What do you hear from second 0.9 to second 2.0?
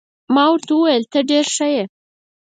ته ډېر ښه يې.